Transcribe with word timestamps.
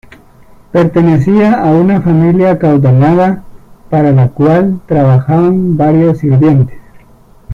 Pertenecía 0.71 1.61
a 1.61 1.65
una 1.67 2.01
familia 2.01 2.49
acaudalada, 2.53 3.43
para 3.91 4.11
la 4.11 4.29
cual 4.29 4.81
trabajaban 4.87 5.77
varios 5.77 6.17
sirvientes. 6.17 6.79